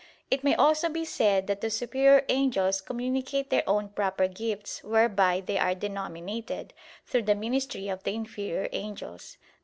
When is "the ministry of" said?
7.21-8.01